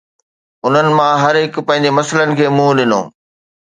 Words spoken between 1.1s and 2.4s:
هر هڪ پنهنجي مسئلن